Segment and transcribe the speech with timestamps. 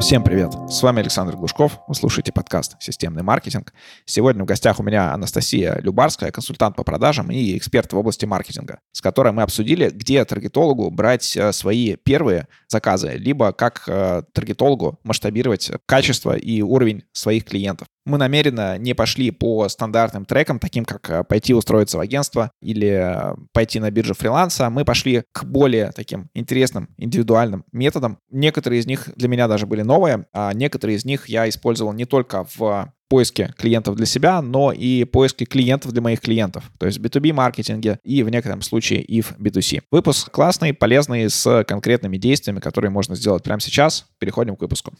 [0.00, 0.54] Всем привет!
[0.70, 1.78] С вами Александр Глушков.
[1.86, 3.74] Вы слушаете подкаст «Системный маркетинг».
[4.06, 8.80] Сегодня в гостях у меня Анастасия Любарская, консультант по продажам и эксперт в области маркетинга,
[8.92, 14.98] с которой мы обсудили, где таргетологу брать э, свои первые заказы, либо как э, таргетологу
[15.04, 17.86] масштабировать качество и уровень своих клиентов.
[18.10, 23.16] Мы намеренно не пошли по стандартным трекам, таким как э, пойти устроиться в агентство или
[23.52, 24.68] пойти на биржу фриланса.
[24.68, 28.18] Мы пошли к более таким интересным индивидуальным методам.
[28.28, 32.04] Некоторые из них для меня даже были новые, а некоторые из них я использовал не
[32.04, 36.98] только в поиске клиентов для себя, но и поиске клиентов для моих клиентов, то есть
[36.98, 39.82] в B2B маркетинге и в некотором случае и в B2C.
[39.92, 44.06] Выпуск классный, полезный, с конкретными действиями, которые можно сделать прямо сейчас.
[44.18, 44.94] Переходим к выпуску.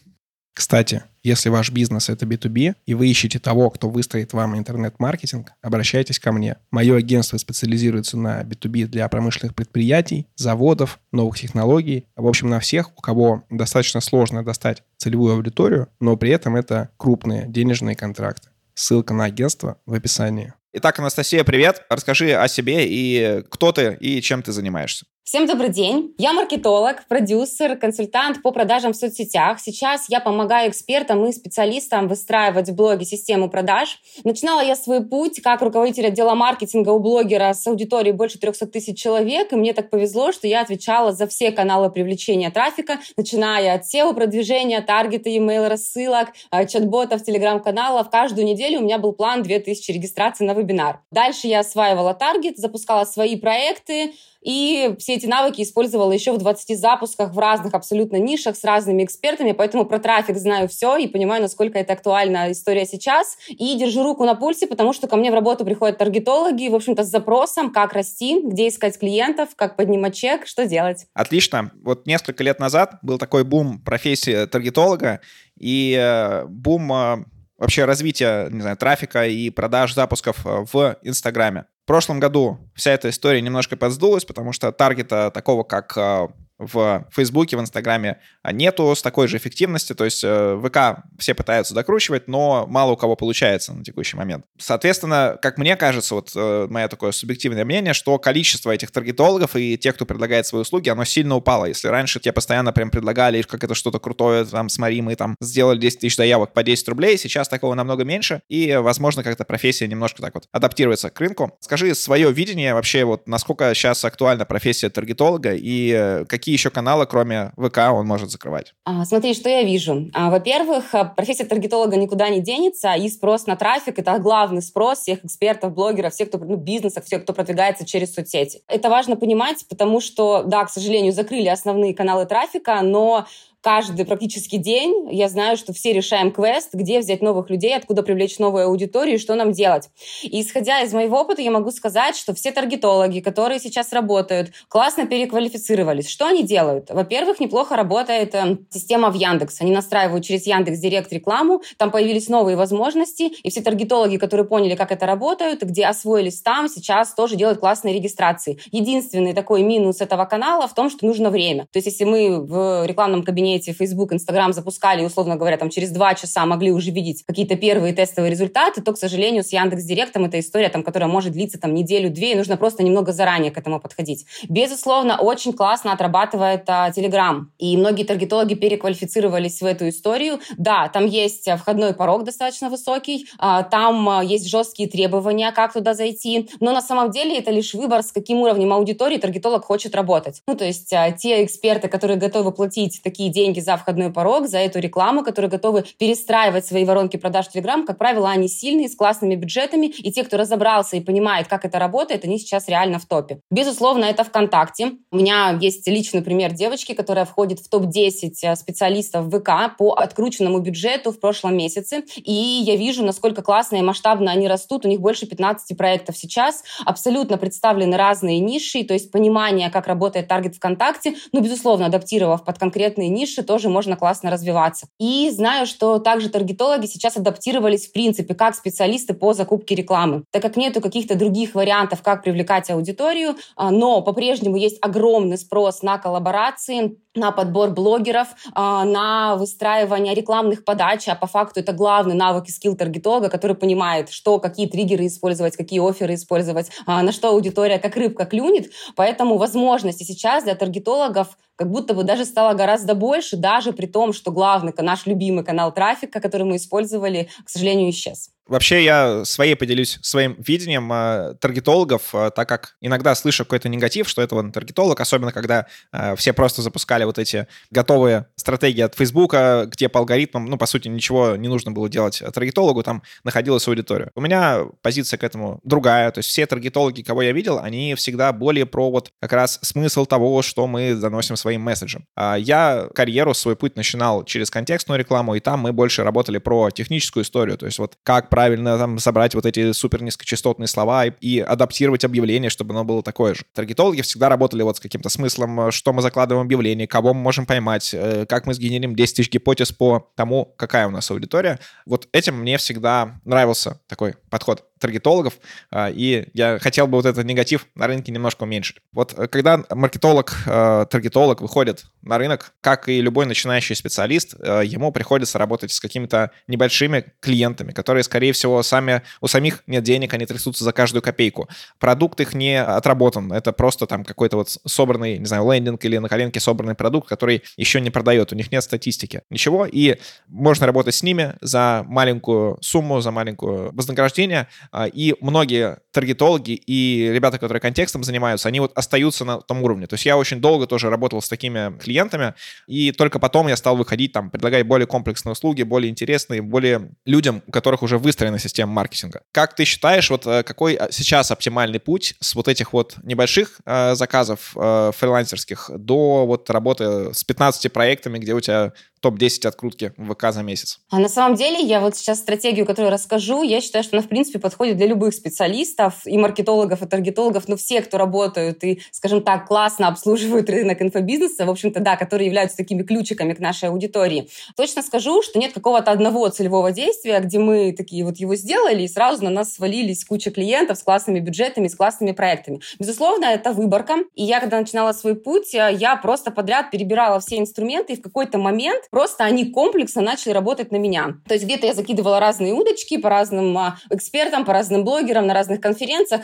[0.53, 6.19] Кстати, если ваш бизнес— это B2B, и вы ищете того, кто выстроит вам интернет-маркетинг, обращайтесь
[6.19, 6.57] ко мне.
[6.71, 12.05] Мое агентство специализируется на B2B для промышленных предприятий, заводов, новых технологий.
[12.15, 16.89] В общем, на всех, у кого достаточно сложно достать целевую аудиторию, но при этом это
[16.97, 18.49] крупные денежные контракты.
[18.73, 20.53] Ссылка на агентство в описании.
[20.73, 21.83] Итак, Анастасия, привет.
[21.89, 25.05] Расскажи о себе и кто ты и чем ты занимаешься.
[25.23, 26.15] Всем добрый день.
[26.17, 29.59] Я маркетолог, продюсер, консультант по продажам в соцсетях.
[29.59, 33.99] Сейчас я помогаю экспертам и специалистам выстраивать в блоге систему продаж.
[34.23, 38.99] Начинала я свой путь как руководитель отдела маркетинга у блогера с аудиторией больше 300 тысяч
[38.99, 39.53] человек.
[39.53, 44.13] И мне так повезло, что я отвечала за все каналы привлечения трафика, начиная от SEO,
[44.15, 48.09] продвижения, таргета, email, рассылок, э, чат-ботов, телеграм-каналов.
[48.09, 50.99] Каждую неделю у меня был план 2000 регистраций на вебинар.
[51.11, 56.77] Дальше я осваивала таргет, запускала свои проекты, и все эти навыки использовала еще в 20
[56.77, 61.41] запусках в разных абсолютно нишах с разными экспертами, поэтому про трафик знаю все и понимаю,
[61.41, 63.37] насколько это актуальна история сейчас.
[63.47, 67.03] И держу руку на пульсе, потому что ко мне в работу приходят таргетологи, в общем-то,
[67.03, 71.05] с запросом, как расти, где искать клиентов, как поднимать чек, что делать.
[71.13, 71.71] Отлично.
[71.83, 75.21] Вот несколько лет назад был такой бум профессии таргетолога,
[75.57, 77.25] и э, бум э,
[77.57, 81.65] вообще развития, не знаю, трафика и продаж запусков э, в Инстаграме.
[81.83, 86.29] В прошлом году вся эта история немножко подсдулась, потому что таргета такого, как а,
[86.61, 88.19] в Фейсбуке, в Инстаграме
[88.51, 89.95] нету с такой же эффективностью.
[89.95, 94.45] То есть э, ВК все пытаются докручивать, но мало у кого получается на текущий момент.
[94.57, 99.77] Соответственно, как мне кажется, вот э, мое такое субъективное мнение, что количество этих таргетологов и
[99.77, 101.65] тех, кто предлагает свои услуги, оно сильно упало.
[101.65, 105.79] Если раньше тебе постоянно прям предлагали, как это что-то крутое, там, смотри, мы там сделали
[105.79, 110.21] 10 тысяч заявок по 10 рублей, сейчас такого намного меньше, и, возможно, как-то профессия немножко
[110.21, 111.57] так вот адаптируется к рынку.
[111.59, 116.69] Скажи свое видение вообще, вот насколько сейчас актуальна профессия таргетолога и э, какие какие еще
[116.69, 118.73] каналы, кроме ВК, он может закрывать?
[118.83, 120.09] А, смотри, что я вижу.
[120.13, 124.99] А, во-первых, а, профессия таргетолога никуда не денется, и спрос на трафик— это главный спрос
[124.99, 128.61] всех экспертов, блогеров, всех, кто ну, бизнесов, всех, кто продвигается через соцсети.
[128.67, 133.25] Это важно понимать, потому что, да, к сожалению, закрыли основные каналы трафика, но
[133.61, 138.39] каждый практически день я знаю, что все решаем квест, где взять новых людей, откуда привлечь
[138.39, 139.89] новую аудиторию и что нам делать.
[140.23, 145.05] И исходя из моего опыта, я могу сказать, что все таргетологи, которые сейчас работают, классно
[145.05, 146.09] переквалифицировались.
[146.09, 146.89] Что они делают?
[146.89, 149.61] Во-первых, неплохо работает э, система в Яндекс.
[149.61, 154.75] Они настраивают через Яндекс Директ рекламу, там появились новые возможности, и все таргетологи, которые поняли,
[154.75, 158.59] как это работает, где освоились там, сейчас тоже делают классные регистрации.
[158.71, 161.67] Единственный такой минус этого канала в том, что нужно время.
[161.71, 165.91] То есть если мы в рекламном кабинете кабинете Facebook, Instagram запускали, условно говоря, там через
[165.91, 170.25] два часа могли уже видеть какие-то первые тестовые результаты, то, к сожалению, с Яндекс Директом
[170.25, 173.79] эта история, там, которая может длиться там неделю-две, и нужно просто немного заранее к этому
[173.79, 174.25] подходить.
[174.47, 180.39] Безусловно, очень классно отрабатывает а, Telegram, и многие таргетологи переквалифицировались в эту историю.
[180.57, 185.93] Да, там есть входной порог достаточно высокий, а, там а, есть жесткие требования, как туда
[185.93, 190.41] зайти, но на самом деле это лишь выбор, с каким уровнем аудитории таргетолог хочет работать.
[190.47, 194.47] Ну, то есть а, те эксперты, которые готовы платить такие деньги, деньги за входной порог,
[194.47, 197.83] за эту рекламу, которые готовы перестраивать свои воронки продаж в Telegram.
[197.85, 201.79] Как правило, они сильные, с классными бюджетами, и те, кто разобрался и понимает, как это
[201.79, 203.39] работает, они сейчас реально в топе.
[203.49, 204.91] Безусловно, это ВКонтакте.
[205.11, 210.59] У меня есть личный пример девочки, которая входит в топ-10 э, специалистов ВК по открученному
[210.59, 212.03] бюджету в прошлом месяце.
[212.17, 214.85] И я вижу, насколько классно и масштабно они растут.
[214.85, 216.63] У них больше 15 проектов сейчас.
[216.85, 222.59] Абсолютно представлены разные ниши, то есть понимание, как работает таргет ВКонтакте, ну, безусловно, адаптировав под
[222.59, 224.87] конкретные ниши, ниши тоже можно классно развиваться.
[224.99, 230.41] И знаю, что также таргетологи сейчас адаптировались в принципе как специалисты по закупке рекламы, так
[230.41, 235.97] как нету каких-то других вариантов, как привлекать аудиторию, а, но по-прежнему есть огромный спрос на
[235.97, 242.47] коллаборации, на подбор блогеров, а, на выстраивание рекламных подач, а по факту это главный навык
[242.47, 247.29] и скилл таргетолога, который понимает, что, какие триггеры использовать, какие оферы использовать, а, на что
[247.29, 248.71] аудитория как рыбка клюнет.
[248.95, 254.13] Поэтому возможности сейчас для таргетологов как будто бы даже стало гораздо больше, даже при том,
[254.13, 258.31] что главный, наш любимый канал трафика, который мы использовали, к сожалению, исчез.
[258.51, 264.09] Вообще я своей поделюсь своим видением э, таргетологов, э, так как иногда слышу какой-то негатив,
[264.09, 268.93] что это вот таргетолог, особенно когда э, все просто запускали вот эти готовые стратегии от
[268.95, 273.65] Фейсбука, где по алгоритмам, ну, по сути, ничего не нужно было делать таргетологу, там находилась
[273.69, 274.11] аудитория.
[274.15, 278.33] У меня позиция к этому другая, то есть все таргетологи, кого я видел, они всегда
[278.33, 282.05] более про вот как раз смысл того, что мы доносим своим месседжем.
[282.17, 286.69] А я карьеру, свой путь начинал через контекстную рекламу, и там мы больше работали про
[286.69, 291.11] техническую историю, то есть вот как правильно там собрать вот эти супер низкочастотные слова и,
[291.21, 293.43] и адаптировать объявление, чтобы оно было такое же.
[293.53, 297.21] Таргетологи всегда работали вот с каким-то смыслом, э, что мы закладываем в объявление, кого мы
[297.21, 301.59] можем поймать, э, как мы сгенерим 10 тысяч гипотез по тому, какая у нас аудитория.
[301.85, 305.35] Вот этим мне всегда нравился такой подход таргетологов,
[305.69, 308.77] а, и я хотел бы вот этот негатив на рынке немножко уменьшить.
[308.91, 314.63] Вот э, когда маркетолог, э, таргетолог выходит на рынок, как и любой начинающий специалист, э,
[314.65, 320.13] ему приходится работать с какими-то небольшими клиентами, которые, скорее всего, сами, у самих нет денег,
[320.13, 321.47] они трясутся за каждую копейку.
[321.79, 326.09] Продукт их не отработан, это просто там какой-то вот собранный, не знаю, лендинг или на
[326.09, 330.95] коленке собранный продукт, который еще не продает, у них нет статистики, ничего, и можно работать
[330.95, 334.47] с ними за маленькую сумму, за маленькое вознаграждение,
[334.87, 339.87] и многие таргетологи и ребята, которые контекстом занимаются, они вот остаются на том уровне.
[339.87, 342.33] То есть я очень долго тоже работал с такими клиентами,
[342.67, 347.43] и только потом я стал выходить, там, предлагать более комплексные услуги, более интересные, более людям,
[347.45, 349.21] у которых уже выстроена система маркетинга.
[349.31, 353.59] Как ты считаешь, вот э, какой а, сейчас оптимальный путь с вот этих вот небольших
[353.65, 359.93] э, заказов э, фрилансерских до вот работы с 15 проектами, где у тебя топ-10 открутки
[359.97, 360.79] в ВК за месяц?
[360.89, 364.09] А на самом деле я вот сейчас стратегию, которую расскажу, я считаю, что она, в
[364.09, 369.21] принципе, подходит для любых специалистов, и маркетологов, и таргетологов, но все, кто работают и, скажем
[369.23, 374.29] так, классно обслуживают рынок инфобизнеса, в общем-то, да, которые являются такими ключиками к нашей аудитории.
[374.55, 378.87] Точно скажу, что нет какого-то одного целевого действия, где мы такие вот его сделали, и
[378.87, 382.61] сразу на нас свалились куча клиентов с классными бюджетами, с классными проектами.
[382.79, 383.95] Безусловно, это выборка.
[384.15, 388.37] И я, когда начинала свой путь, я просто подряд перебирала все инструменты, и в какой-то
[388.37, 391.15] момент Просто они комплексно начали работать на меня.
[391.27, 395.33] То есть где-то я закидывала разные удочки по разным а, экспертам, по разным блогерам, на
[395.33, 395.70] разных конференциях,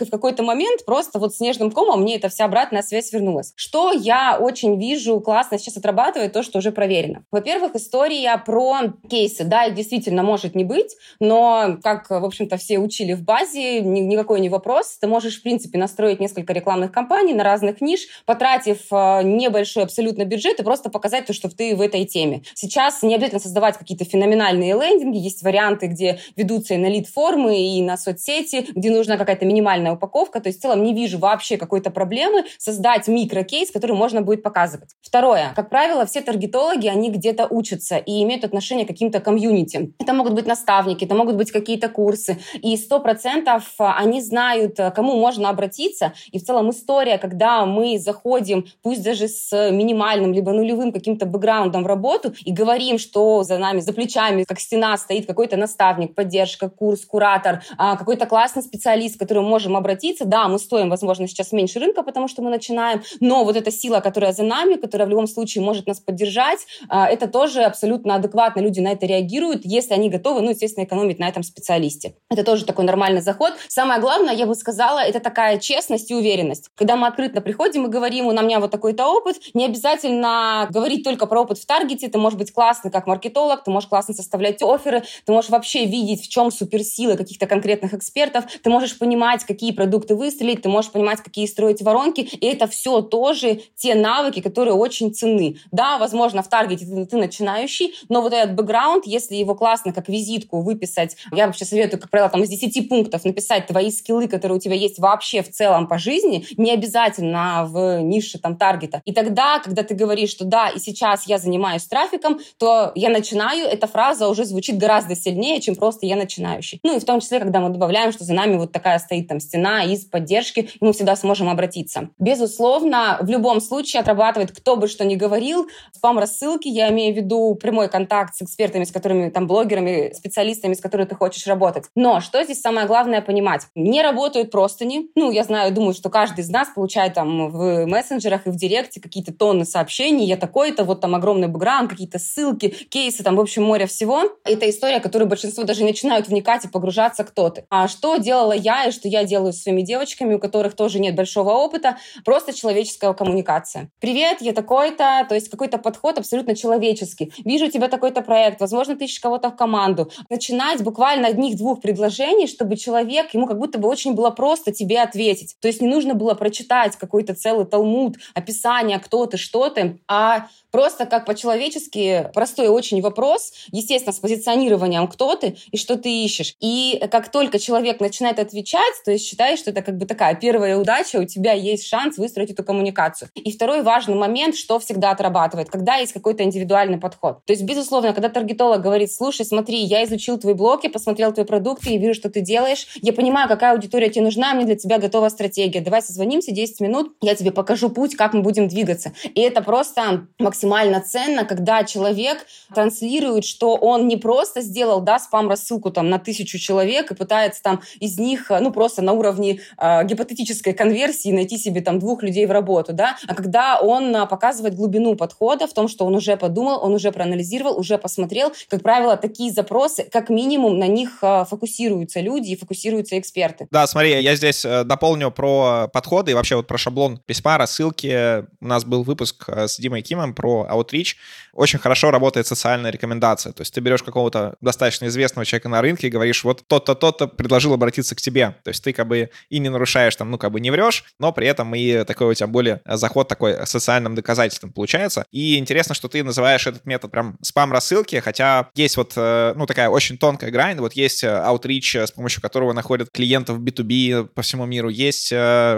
[0.01, 3.53] и в какой-то момент просто вот снежным комом мне эта вся обратная связь вернулась.
[3.55, 7.23] Что я очень вижу классно сейчас отрабатывает, то, что уже проверено.
[7.31, 9.43] Во-первых, история про кейсы.
[9.43, 14.01] Да, их действительно может не быть, но, как, в общем-то, все учили в базе, ни,
[14.01, 14.97] никакой не вопрос.
[14.99, 20.25] Ты можешь, в принципе, настроить несколько рекламных кампаний на разных ниш, потратив э, небольшой абсолютно
[20.25, 22.43] бюджет и просто показать то, что ты в этой теме.
[22.53, 27.81] Сейчас не обязательно создавать какие-то феноменальные лендинги, есть варианты, где ведутся и на лид-формы, и
[27.81, 30.39] на соцсети, где нужна какая-то минимальная упаковка.
[30.39, 34.89] То есть в целом не вижу вообще какой-то проблемы создать микрокейс, который можно будет показывать.
[35.01, 35.53] Второе.
[35.55, 39.93] Как правило, все таргетологи, они где-то учатся и имеют отношение к каким-то комьюнити.
[39.99, 42.37] Это могут быть наставники, это могут быть какие-то курсы.
[42.61, 46.13] И сто процентов они знают, к кому можно обратиться.
[46.31, 51.83] И в целом история, когда мы заходим, пусть даже с минимальным либо нулевым каким-то бэкграундом
[51.83, 56.69] в работу, и говорим, что за нами, за плечами, как стена стоит какой-то наставник, поддержка,
[56.69, 60.25] курс, куратор, а, какой-то классный специалист, к которому можем обратиться.
[60.25, 63.99] Да, мы стоим, возможно, сейчас меньше рынка, потому что мы начинаем, но вот эта сила,
[63.99, 66.59] которая за нами, которая в любом случае может нас поддержать,
[66.89, 68.61] а, это тоже абсолютно адекватно.
[68.61, 72.15] Люди на это реагируют, если они готовы, ну, естественно, экономить на этом специалисте.
[72.29, 73.53] Это тоже такой нормальный заход.
[73.67, 76.69] Самое главное, я бы сказала, это такая честность и уверенность.
[76.75, 81.25] Когда мы открыто приходим и говорим, у меня вот такой-то опыт, не обязательно говорить только
[81.25, 85.03] про опыт в таргете, ты можешь быть классный как маркетолог, ты можешь классно составлять оферы,
[85.25, 90.15] ты можешь вообще видеть, в чем суперсилы каких-то конкретных экспертов, ты можешь понимать, какие продукты
[90.15, 95.13] выстрелить, ты можешь понимать, какие строить воронки, и это все тоже те навыки, которые очень
[95.13, 95.57] ценны.
[95.71, 100.09] Да, возможно, в таргете ты, ты начинающий, но вот этот бэкграунд, если его классно как
[100.09, 104.57] визитку выписать, я вообще советую, как правило, там из 10 пунктов написать твои скиллы, которые
[104.57, 109.01] у тебя есть вообще в целом по жизни, не обязательно в нише там таргета.
[109.05, 113.67] И тогда, когда ты говоришь, что да, и сейчас я занимаюсь трафиком, то я начинаю,
[113.67, 116.79] эта фраза уже звучит гораздо сильнее, чем просто я начинающий.
[116.83, 119.39] Ну и в том числе, когда мы добавляем, что за нами вот такая стоит там
[119.39, 122.09] стена из поддержки, и мы всегда сможем обратиться.
[122.19, 125.67] Безусловно, в любом случае отрабатывает кто бы что ни говорил.
[125.95, 130.81] Спам-рассылки, я имею в виду прямой контакт с экспертами, с которыми, там, блогерами, специалистами, с
[130.81, 131.85] которыми ты хочешь работать.
[131.95, 133.67] Но что здесь самое главное понимать?
[133.75, 135.09] Не работают простыни.
[135.15, 138.99] Ну, я знаю, думаю, что каждый из нас получает там в мессенджерах и в директе
[138.99, 140.25] какие-то тонны сообщений.
[140.25, 144.23] Я такой-то, вот там огромный бэкграунд, какие-то ссылки, кейсы, там, в общем, море всего.
[144.43, 147.65] Это история, которую большинство даже начинают вникать и погружаться, кто ты.
[147.69, 151.15] А что делала я и что я делаю с своими девочками, у которых тоже нет
[151.15, 153.89] большого опыта, просто человеческая коммуникация.
[153.99, 157.31] Привет, я такой-то, то есть какой-то подход абсолютно человеческий.
[157.45, 160.11] Вижу у тебя такой-то проект, возможно, ты ищешь кого-то в команду.
[160.29, 165.55] Начинать буквально одних-двух предложений, чтобы человек, ему как будто бы очень было просто тебе ответить.
[165.61, 170.47] То есть не нужно было прочитать какой-то целый талмуд, описание, кто ты, что ты, а
[170.71, 176.55] просто как по-человечески простой очень вопрос, естественно, с позиционированием, кто ты и что ты ищешь.
[176.59, 180.77] И как только человек начинает отвечать, то есть считай, что это как бы такая первая
[180.77, 183.29] удача, у тебя есть шанс выстроить эту коммуникацию.
[183.35, 187.39] И второй важный момент, что всегда отрабатывает, когда есть какой-то индивидуальный подход.
[187.45, 191.45] То есть, безусловно, когда таргетолог говорит, слушай, смотри, я изучил твой блог, я посмотрел твои
[191.45, 194.97] продукты, я вижу, что ты делаешь, я понимаю, какая аудитория тебе нужна, мне для тебя
[194.97, 195.81] готова стратегия.
[195.81, 199.13] Давай созвонимся 10 минут, я тебе покажу путь, как мы будем двигаться.
[199.35, 205.91] И это просто максимально ценно, когда человек транслирует, что он не просто сделал, да, спам-рассылку
[205.91, 210.73] там на тысячу человек и пытается там из них, ну, просто на уровне э, гипотетической
[210.73, 215.15] конверсии найти себе там двух людей в работу, да, а когда он э, показывает глубину
[215.15, 218.51] подхода в том, что он уже подумал, он уже проанализировал, уже посмотрел.
[218.69, 223.67] Как правило, такие запросы, как минимум, на них э, фокусируются люди и фокусируются эксперты.
[223.71, 228.45] Да, смотри, я здесь э, дополню про подходы и вообще вот про шаблон письма, рассылки.
[228.61, 231.15] У нас был выпуск э, с Димой Кимом про Outreach.
[231.53, 233.53] Очень хорошо работает социальная рекомендация.
[233.53, 237.27] То есть ты берешь какого-то достаточно известного человека на рынке и говоришь, вот тот-то, тот-то
[237.27, 238.56] предложил обратиться к тебе.
[238.63, 241.31] То есть ты как бы и не нарушаешь там, ну как бы не врешь, но
[241.31, 245.25] при этом и такой у тебя более заход такой социальным доказательством получается.
[245.31, 249.89] И интересно, что ты называешь этот метод прям спам-рассылки, хотя есть вот, э, ну такая
[249.89, 254.89] очень тонкая грань, вот есть Outreach, с помощью которого находят клиентов B2B по всему миру,
[254.89, 255.33] есть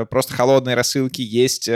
[0.09, 1.69] просто холодные рассылки, есть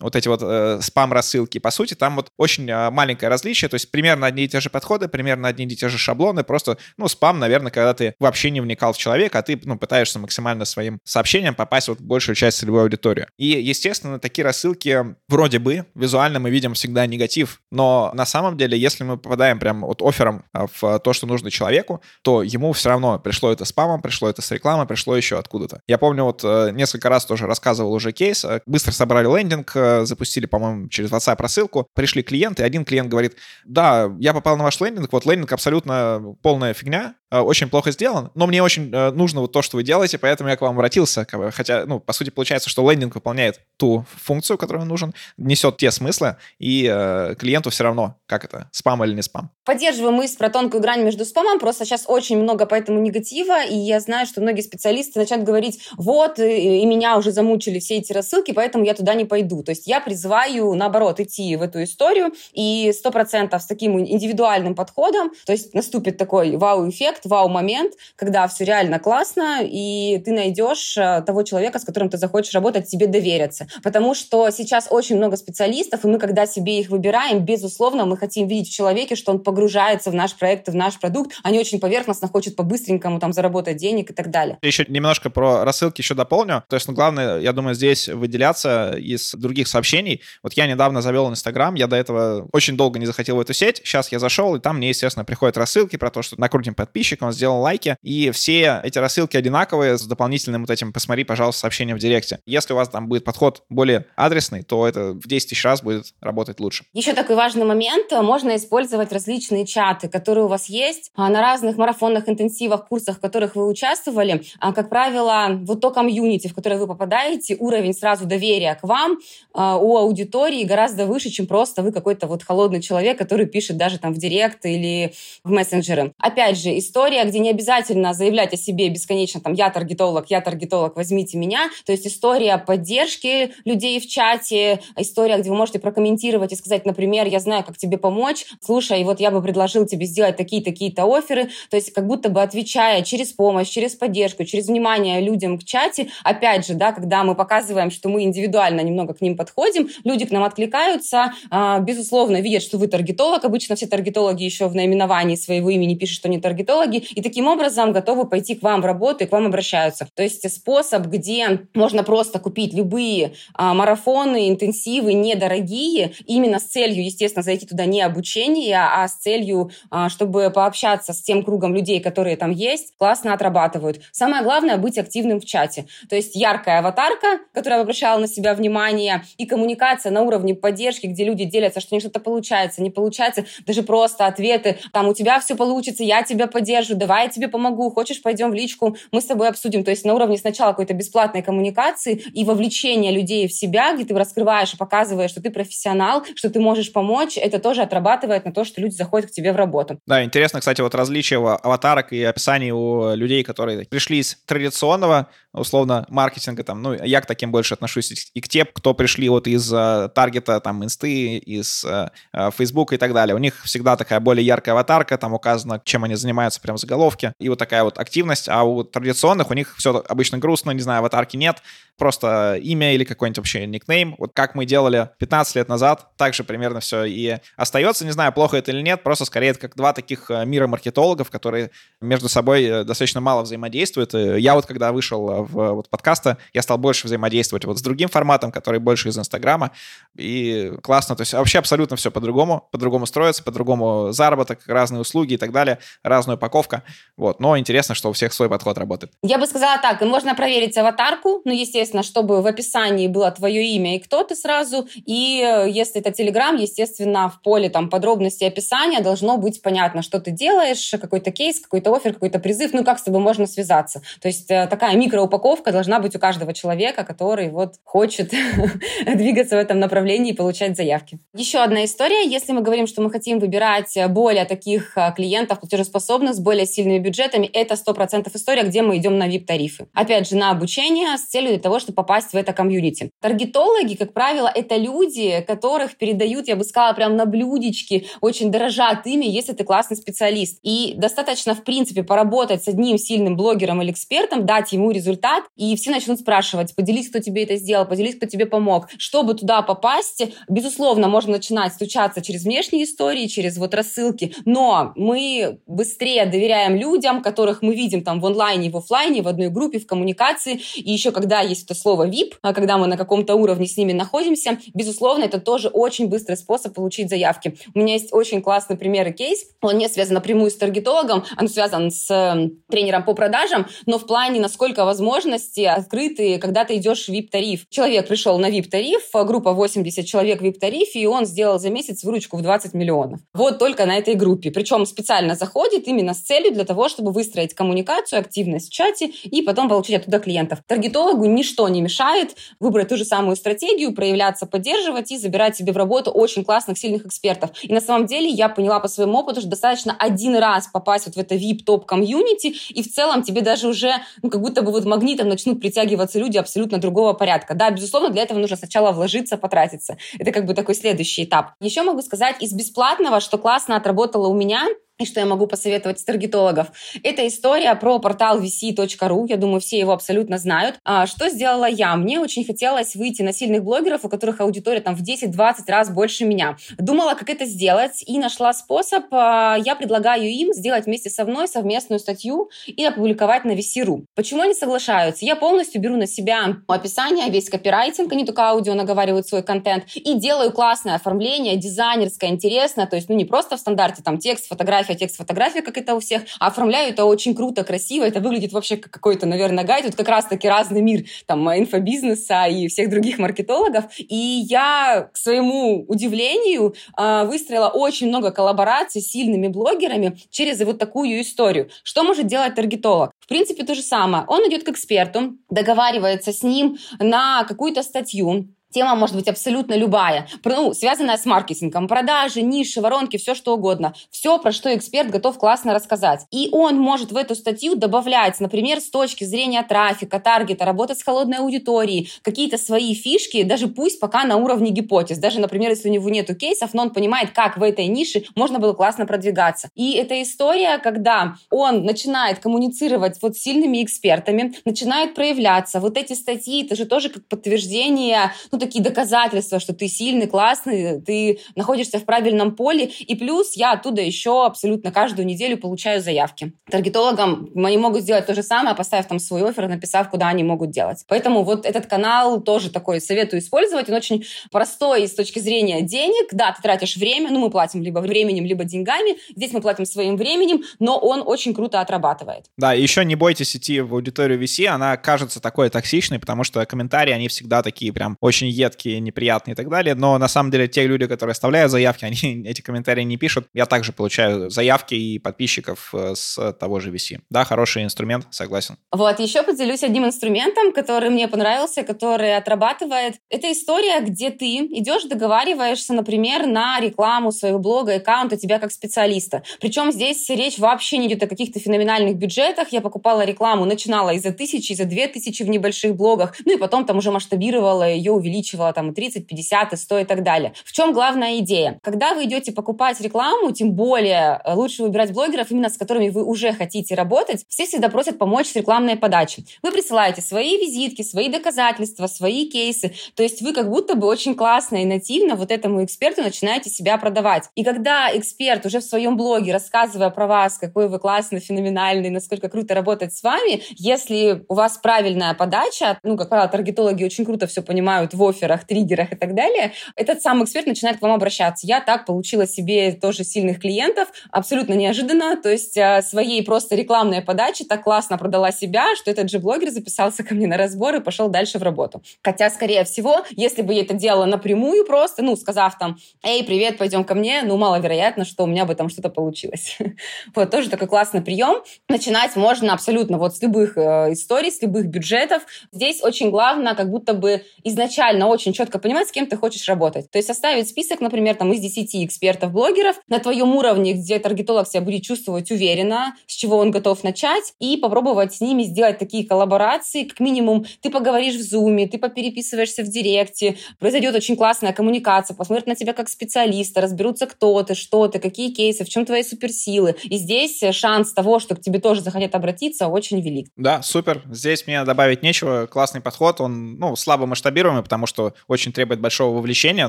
[0.00, 1.58] вот эти вот э, спам-рассылки.
[1.58, 4.68] По сути, там вот очень э, маленькое различие, то есть примерно одни и те же
[4.68, 8.60] подходы, примерно одни и те же шаблоны, просто, ну, спам, наверное, когда ты вообще не
[8.60, 10.33] вникал в человека, а ты, ну, пытаешься максимально
[10.64, 13.26] своим сообщением попасть вот в большую часть целевой аудитории.
[13.38, 18.78] И, естественно, такие рассылки вроде бы визуально мы видим всегда негатив, но на самом деле,
[18.78, 22.90] если мы попадаем прям вот оффером э, в то, что нужно человеку, то ему все
[22.90, 25.80] равно пришло это спамом, пришло это с рекламой, пришло еще откуда-то.
[25.86, 29.72] Я помню, вот э, несколько раз тоже рассказывал уже кейс, быстро собрали лендинг,
[30.06, 34.80] запустили, по-моему, через WhatsApp рассылку, пришли клиенты, один клиент говорит, да, я попал на ваш
[34.80, 39.40] лендинг, вот лендинг абсолютно полная фигня, Э, очень плохо сделан, но мне очень э, нужно
[39.40, 41.26] вот то, что вы делаете, поэтому я к вам обратился.
[41.52, 46.36] Хотя, ну, по сути, получается, что лендинг выполняет ту функцию, которую нужен, несет те смыслы,
[46.58, 49.50] и э, клиенту все равно, как это, спам или не спам.
[49.66, 54.00] Поддерживаю мысль про тонкую грань между спамом, просто сейчас очень много поэтому негатива, и я
[54.00, 58.52] знаю, что многие специалисты начнут говорить, вот, и, и меня уже замучили все эти рассылки,
[58.52, 59.62] поэтому я туда не пойду.
[59.62, 64.74] То есть я призываю, наоборот, идти в эту историю, и сто процентов с таким индивидуальным
[64.74, 71.22] подходом, то есть наступит такой вау-эффект, вау-момент, когда все реально классно, и ты найдешь э,
[71.26, 73.66] того человека, с которым ты захочешь работать, тебе довериться.
[73.82, 78.48] Потому что сейчас очень много специалистов, и мы, когда себе их выбираем, безусловно, мы хотим
[78.48, 81.80] видеть в человеке, что он погружается в наш проект, в наш продукт, а не очень
[81.80, 84.58] поверхностно хочет по-быстренькому там заработать денег и так далее.
[84.62, 86.64] Еще немножко про рассылки еще дополню.
[86.68, 90.20] То есть, ну, главное, я думаю, здесь выделяться из других сообщений.
[90.42, 93.80] Вот я недавно завел Инстаграм, я до этого очень долго не захотел в эту сеть,
[93.84, 97.22] сейчас я зашел, и там мне, естественно, приходят рассылки про то, что накрутим подписчиков, подписчик,
[97.22, 101.94] он сделал лайки, и все эти рассылки одинаковые с дополнительным вот этим «посмотри, пожалуйста, сообщение
[101.94, 102.40] в директе».
[102.46, 106.14] Если у вас там будет подход более адресный, то это в 10 тысяч раз будет
[106.20, 106.84] работать лучше.
[106.92, 108.12] Еще такой важный момент.
[108.12, 113.20] Можно использовать различные чаты, которые у вас есть а, на разных марафонах, интенсивах, курсах, в
[113.20, 114.44] которых вы участвовали.
[114.60, 119.18] А, как правило, вот то комьюнити, в которое вы попадаете, уровень сразу доверия к вам
[119.52, 123.98] а, у аудитории гораздо выше, чем просто вы какой-то вот холодный человек, который пишет даже
[123.98, 126.12] там в директ или в мессенджеры.
[126.18, 130.96] Опять же, история где не обязательно заявлять о себе бесконечно, там, я таргетолог, я таргетолог,
[130.96, 131.70] возьмите меня.
[131.86, 137.26] То есть история поддержки людей в чате, история, где вы можете прокомментировать и сказать, например,
[137.26, 141.50] я знаю, как тебе помочь, слушай, вот я бы предложил тебе сделать такие-такие-то оферы.
[141.70, 146.08] То есть как будто бы отвечая через помощь, через поддержку, через внимание людям в чате,
[146.22, 150.30] опять же, да, когда мы показываем, что мы индивидуально немного к ним подходим, люди к
[150.30, 153.44] нам откликаются, а, безусловно, видят, что вы таргетолог.
[153.44, 157.92] Обычно все таргетологи еще в наименовании своего имени пишут, что они таргетологи, и таким образом
[157.92, 159.83] готовы пойти к вам в работу и к вам обращаются.
[160.14, 167.04] То есть способ, где можно просто купить любые а, марафоны, интенсивы, недорогие, именно с целью,
[167.04, 172.00] естественно, зайти туда не обучение, а с целью, а, чтобы пообщаться с тем кругом людей,
[172.00, 174.00] которые там есть, классно отрабатывают.
[174.12, 175.86] Самое главное— быть активным в чате.
[176.08, 181.24] То есть яркая аватарка, которая обращала на себя внимание, и коммуникация на уровне поддержки, где
[181.24, 185.40] люди делятся, что у них что-то получается, не получается, даже просто ответы, там, у тебя
[185.40, 189.24] все получится, я тебя поддержу, давай я тебе помогу, хочешь, пойдем в личку, мы с
[189.24, 193.52] тобой обсудим обсудим, то есть на уровне сначала какой-то бесплатной коммуникации и вовлечения людей в
[193.52, 197.82] себя, где ты раскрываешь и показываешь, что ты профессионал, что ты можешь помочь, это тоже
[197.82, 199.98] отрабатывает на то, что люди заходят к тебе в работу.
[200.06, 206.06] Да, интересно, кстати, вот различие аватарок и описаний у людей, которые пришли из традиционного условно,
[206.08, 209.72] маркетинга, там, ну, я к таким больше отношусь и к тем, кто пришли вот из
[209.72, 212.10] uh, таргета, там, инсты, из uh,
[212.56, 213.34] Facebook и так далее.
[213.34, 217.32] У них всегда такая более яркая аватарка, там указано, чем они занимаются, прям в заголовке,
[217.38, 220.98] и вот такая вот активность, а у традиционных у них все обычно грустно, не знаю,
[220.98, 221.62] аватарки нет,
[221.96, 224.16] просто имя или какой-нибудь вообще никнейм.
[224.18, 228.04] Вот как мы делали 15 лет назад, так же примерно все и остается.
[228.04, 231.30] Не знаю, плохо это или нет, просто скорее это как два таких э, мира маркетологов,
[231.30, 231.70] которые
[232.00, 234.14] между собой э, достаточно мало взаимодействуют.
[234.14, 238.08] Я вот когда вышел э, в вот подкаста, я стал больше взаимодействовать вот с другим
[238.08, 239.72] форматом, который больше из Инстаграма,
[240.16, 241.16] и классно.
[241.16, 245.78] То есть вообще абсолютно все по-другому, по-другому строится, по-другому заработок, разные услуги и так далее,
[246.02, 246.82] разная упаковка.
[247.16, 247.40] Вот.
[247.40, 249.12] Но интересно, что у всех свой подход работает.
[249.22, 253.96] Я бы сказала так, можно проверить аватарку, ну, естественно, чтобы в описании было твое имя
[253.96, 254.88] и кто ты сразу.
[254.94, 260.20] И э, если это Telegram, естественно, в поле там подробности описания должно быть понятно, что
[260.20, 264.02] ты делаешь, какой-то кейс, какой-то офер, какой-то призыв, ну как с тобой можно связаться.
[264.20, 265.33] То есть э, такая микроупаковка
[265.72, 268.32] должна быть у каждого человека, который вот хочет
[269.06, 271.18] двигаться в этом направлении и получать заявки.
[271.34, 272.28] Еще одна история.
[272.28, 276.98] Если мы говорим, что мы хотим выбирать более таких э, клиентов платежеспособных с более сильными
[276.98, 279.86] бюджетами, это 100% история, где мы идем на VIP-тарифы.
[279.94, 283.10] Опять же, на обучение с целью того, чтобы попасть в это комьюнити.
[283.20, 289.06] Таргетологи, как правило, это люди, которых передают, я бы сказала, прям на блюдечке, очень дорожат
[289.06, 290.58] ими, если ты классный специалист.
[290.62, 295.23] И достаточно, в принципе, поработать с одним сильным блогером или экспертом, дать ему результат,
[295.56, 298.88] и все начнут спрашивать, поделись, кто тебе это сделал, поделись, кто тебе помог.
[298.98, 305.58] Чтобы туда попасть, безусловно, можно начинать стучаться через внешние истории, через вот рассылки, но мы
[305.66, 309.86] быстрее доверяем людям, которых мы видим там в онлайне, в офлайне, в одной группе, в
[309.86, 313.76] коммуникации, и еще когда есть это слово VIP, а когда мы на каком-то уровне с
[313.76, 317.56] ними находимся, безусловно, это тоже очень быстрый способ получить заявки.
[317.74, 319.46] У меня есть очень классный пример и кейс.
[319.60, 324.06] Он не связан напрямую с таргетологом, он связан с эм, тренером по продажам, но в
[324.06, 327.66] плане, насколько возможности открыты, когда ты идешь в VIP-тариф.
[327.70, 332.36] Человек пришел на VIP-тариф, группа 80 человек в VIP-тарифе, и он сделал за месяц выручку
[332.36, 333.20] в 20 миллионов.
[333.32, 334.50] Вот только на этой группе.
[334.50, 339.42] Причем специально заходит именно с целью для того, чтобы выстроить коммуникацию, активность в чате и
[339.42, 340.58] потом получить оттуда клиентов.
[340.66, 345.76] Таргетологу ничто не мешает выбрать ту же самую стратегию, проявляться, поддерживать и забирать себе в
[345.76, 347.50] работу очень классных, сильных экспертов.
[347.62, 351.14] И на самом деле я поняла по своему опыту, что достаточно один раз попасть вот
[351.14, 355.28] в это VIP-топ-комьюнити, и в целом тебе даже уже, ну, как будто бы вот магнитом
[355.28, 357.54] начнут притягиваться люди абсолютно другого порядка.
[357.54, 359.98] Да, безусловно, для этого нужно сначала вложиться, потратиться.
[360.18, 361.52] Это как бы такой следующий этап.
[361.60, 364.66] Еще могу сказать из бесплатного, что классно отработало у меня,
[364.98, 366.68] и что я могу посоветовать из таргетологов?
[367.02, 369.26] Это история про портал vc.ru.
[369.28, 370.76] Я думаю, все его абсолютно знают.
[370.84, 371.96] А, что сделала я?
[371.96, 375.34] Мне очень хотелось выйти на сильных блогеров, у которых аудитория там в 10-20
[375.66, 376.56] раз больше меня.
[376.78, 379.04] Думала, как это сделать, и нашла способ.
[379.10, 384.04] А, я предлагаю им сделать вместе со мной совместную статью и опубликовать на vc.ru.
[384.14, 385.24] Почему они соглашаются?
[385.24, 390.14] Я полностью беру на себя описание, весь копирайтинг, они только аудио наговаривают свой контент, и
[390.14, 394.83] делаю классное оформление, дизайнерское, интересное, то есть ну не просто в стандарте там текст, фотография,
[394.84, 396.22] фотография, текст, фотография, как это у всех.
[396.38, 398.04] А оформляю это очень круто, красиво.
[398.04, 399.86] Это выглядит вообще как какой-то, наверное, гайд.
[399.86, 403.84] Тут как раз-таки разный мир там инфобизнеса и всех других маркетологов.
[403.98, 410.78] И я, к своему удивлению, а, выстроила очень много коллабораций с сильными блогерами через вот
[410.78, 411.70] такую историю.
[411.82, 413.10] Что может делать таргетолог?
[413.18, 414.24] В принципе, то же самое.
[414.28, 420.26] Он идет к эксперту, договаривается с ним на какую-то статью, Тема может быть абсолютно любая,
[420.42, 423.94] ну, связанная с маркетингом, продажи, ниши, воронки, все что угодно.
[424.10, 426.26] Все, про что эксперт готов классно рассказать.
[426.32, 431.04] И он может в эту статью добавлять, например, с точки зрения трафика, таргета, работать с
[431.04, 435.18] холодной аудиторией, какие-то свои фишки, даже пусть пока на уровне гипотез.
[435.18, 438.58] Даже, например, если у него нету кейсов, но он понимает, как в этой нише можно
[438.58, 439.68] было классно продвигаться.
[439.76, 445.78] И это история, когда он начинает коммуницировать вот с сильными экспертами, начинает проявляться.
[445.78, 451.00] Вот эти статьи, это же тоже как подтверждение, ну, такие доказательства, что ты сильный, классный,
[451.00, 452.86] ты находишься в правильном поле.
[452.86, 456.52] И плюс я оттуда еще абсолютно каждую неделю получаю заявки.
[456.70, 460.70] Таргетологам они могут сделать то же самое, поставив там свой офер, написав, куда они могут
[460.70, 461.04] делать.
[461.08, 463.88] Поэтому вот этот канал тоже такой советую использовать.
[463.88, 466.28] Он очень простой с точки зрения денег.
[466.32, 469.16] Да, ты тратишь время, ну мы платим либо временем, либо деньгами.
[469.36, 472.46] Здесь мы платим своим временем, но он очень круто отрабатывает.
[472.56, 477.12] Да, еще не бойтесь идти в аудиторию VC, она кажется такой токсичной, потому что комментарии,
[477.12, 480.86] они всегда такие прям очень едкие, неприятные и так далее, но на самом деле те
[480.86, 483.46] люди, которые оставляют заявки, они эти комментарии не пишут.
[483.54, 487.20] Я также получаю заявки и подписчиков э, с того же VC.
[487.30, 488.76] Да, хороший инструмент, согласен.
[488.92, 493.14] Вот, еще поделюсь одним инструментом, который мне понравился, который отрабатывает.
[493.30, 499.42] Это история, где ты идешь, договариваешься, например, на рекламу своего блога, аккаунта тебя как специалиста.
[499.60, 502.68] Причем здесь речь вообще не идет о каких-то феноменальных бюджетах.
[502.70, 506.86] Я покупала рекламу, начинала из-за тысячи, из-за две тысячи в небольших блогах, ну и потом
[506.86, 510.52] там уже масштабировала ее, увеличивала там и 30, 50, и 100 и так далее.
[510.64, 511.78] В чем главная идея?
[511.82, 516.24] Когда вы идете покупать рекламу, тем более э, лучше выбирать блогеров, именно с которыми вы
[516.24, 519.46] уже хотите работать, все всегда просят помочь с рекламной подачей.
[519.62, 524.34] Вы присылаете свои визитки, свои доказательства, свои кейсы, то есть вы как будто бы очень
[524.34, 527.44] классно и нативно вот этому эксперту начинаете себя продавать.
[527.54, 532.48] И когда эксперт уже в своем блоге, рассказывая про вас, какой вы классный, феноменальный, насколько
[532.48, 537.46] круто работать с вами, если у вас правильная подача, ну, как правило, таргетологи очень круто
[537.46, 541.66] все понимают в офферах, триггерах и так далее, этот сам эксперт начинает к вам обращаться.
[541.66, 547.22] Я так получила себе тоже сильных клиентов, абсолютно неожиданно, то есть а, своей просто рекламной
[547.22, 551.00] подачи так классно продала себя, что этот же блогер записался ко мне на разбор и
[551.00, 552.02] пошел дальше в работу.
[552.22, 556.78] Хотя, скорее всего, если бы я это делала напрямую просто, ну, сказав там, эй, привет,
[556.78, 559.78] пойдем ко мне, ну, маловероятно, что у меня бы там что-то получилось.
[560.34, 561.62] Вот, тоже такой классный прием.
[561.88, 565.42] Начинать можно абсолютно вот с любых э, историй, с любых бюджетов.
[565.72, 570.10] Здесь очень главное как будто бы изначально очень четко понимать, с кем ты хочешь работать.
[570.10, 574.80] То есть составить список, например, там из 10 экспертов-блогеров на твоем уровне, где таргетолог себя
[574.80, 580.04] будет чувствовать уверенно, с чего он готов начать, и попробовать с ними сделать такие коллаборации.
[580.04, 585.66] Как минимум, ты поговоришь в зуме, ты попереписываешься в директе, произойдет очень классная коммуникация, посмотрят
[585.66, 589.96] на тебя как специалиста, разберутся, кто ты, что ты, какие кейсы, в чем твои суперсилы.
[590.04, 593.48] И здесь шанс того, что к тебе тоже захотят обратиться, очень велик.
[593.56, 594.22] Да, супер.
[594.30, 595.66] Здесь мне добавить нечего.
[595.66, 596.40] Классный подход.
[596.40, 599.88] Он, ну, слабо масштабируемый, потому что очень требует большого вовлечения,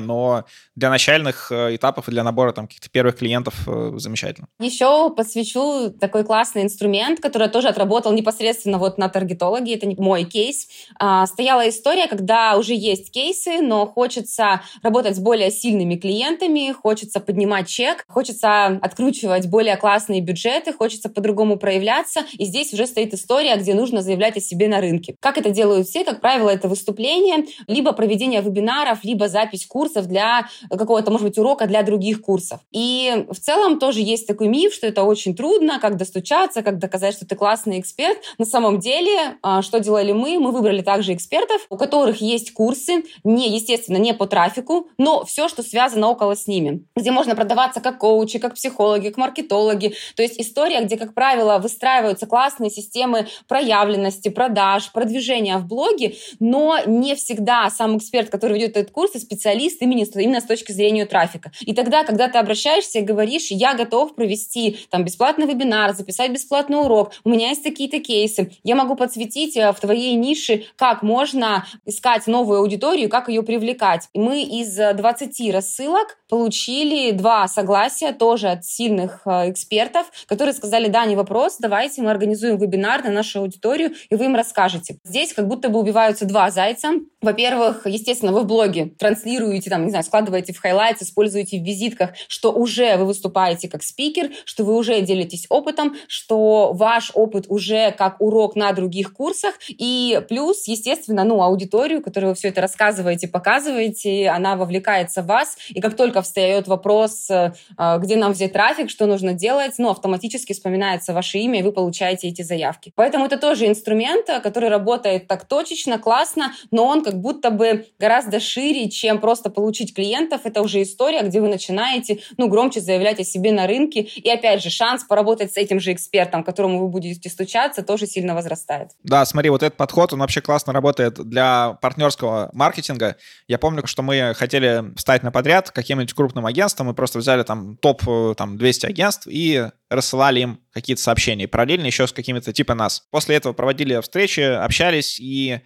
[0.00, 4.48] но для начальных э, этапов и для набора там каких-то первых клиентов э, замечательно.
[4.58, 9.74] Еще посвящу такой классный инструмент, который я тоже отработал непосредственно вот на таргетологии.
[9.74, 10.68] Это не мой кейс.
[10.98, 17.20] А, стояла история, когда уже есть кейсы, но хочется работать с более сильными клиентами, хочется
[17.20, 22.20] поднимать чек, хочется откручивать более классные бюджеты, хочется по-другому проявляться.
[22.38, 25.16] И здесь уже стоит история, где нужно заявлять о себе на рынке.
[25.20, 26.04] Как это делают все?
[26.04, 31.66] Как правило, это выступление, либо проведение вебинаров, либо запись курсов для какого-то, может быть, урока
[31.66, 32.60] для других курсов.
[32.70, 37.14] И в целом тоже есть такой миф, что это очень трудно, как достучаться, как доказать,
[37.14, 38.18] что ты классный эксперт.
[38.38, 40.38] На самом деле, а, что делали мы?
[40.38, 45.48] Мы выбрали также экспертов, у которых есть курсы, не, естественно, не по трафику, но все,
[45.48, 49.94] что связано около с ними, где можно продаваться как коучи, как психологи, как маркетологи.
[50.14, 56.78] То есть история, где, как правило, выстраиваются классные системы проявленности, продаж, продвижения в блоге, но
[56.86, 61.52] не всегда эксперт, который ведет этот курс, и специалист именно, именно с точки зрения трафика.
[61.60, 66.78] И тогда, когда ты обращаешься и говоришь, я готов провести там бесплатный вебинар, записать бесплатный
[66.78, 71.66] урок, у меня есть такие-то кейсы, я могу подсветить э, в твоей нише, как можно
[71.84, 74.08] искать новую аудиторию, как ее привлекать.
[74.12, 80.88] И мы из 20 рассылок получили два согласия тоже от сильных э, экспертов, которые сказали,
[80.88, 84.98] да, не вопрос, давайте мы организуем вебинар на нашу аудиторию, и вы им расскажете.
[85.04, 86.88] Здесь как будто бы убиваются два зайца.
[87.22, 92.10] Во-первых, естественно, вы в блоге транслируете, там, не знаю, складываете в highlights, используете в визитках,
[92.28, 97.92] что уже вы выступаете как спикер, что вы уже делитесь опытом, что ваш опыт уже
[97.92, 103.28] как урок на других курсах, и плюс, естественно, ну, аудиторию, которую вы все это рассказываете,
[103.28, 107.52] показываете, она вовлекается в вас, и как только встает вопрос, э,
[107.98, 112.28] где нам взять трафик, что нужно делать, ну, автоматически вспоминается ваше имя, и вы получаете
[112.28, 112.92] эти заявки.
[112.94, 118.40] Поэтому это тоже инструмент, который работает так точечно, классно, но он как будто бы гораздо
[118.40, 120.42] шире, чем просто получить клиентов.
[120.44, 124.00] Это уже история, где вы начинаете, ну, громче заявлять о себе на рынке.
[124.00, 128.34] И опять же, шанс поработать с этим же экспертом, которому вы будете стучаться, тоже сильно
[128.34, 128.90] возрастает.
[129.02, 133.16] Да, смотри, вот этот подход, он вообще классно работает для партнерского маркетинга.
[133.48, 137.76] Я помню, что мы хотели встать на подряд каким-нибудь крупным агентством, мы просто взяли там
[137.76, 138.02] топ
[138.36, 143.04] там, 200 агентств и рассылали им какие-то сообщения, параллельно еще с какими-то типа нас.
[143.10, 145.60] После этого проводили встречи, общались, и